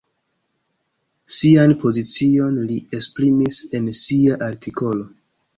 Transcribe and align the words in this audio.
Sian 1.35 1.75
pozicion 1.83 2.57
li 2.71 2.79
esprimis 3.01 3.61
en 3.81 3.87
sia 4.03 4.41
artikolo. 4.51 5.11